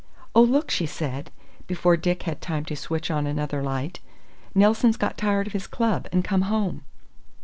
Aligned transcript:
"Oh, 0.33 0.41
look!" 0.41 0.71
she 0.71 0.87
said, 0.87 1.29
before 1.67 1.95
Dick 1.95 2.23
had 2.23 2.41
time 2.41 2.65
to 2.65 2.75
switch 2.75 3.11
on 3.11 3.27
another 3.27 3.61
light. 3.61 3.99
"Nelson's 4.55 4.97
got 4.97 5.15
tired 5.15 5.45
of 5.45 5.53
his 5.53 5.67
club, 5.67 6.07
and 6.11 6.23
come 6.23 6.41
home!" 6.41 6.81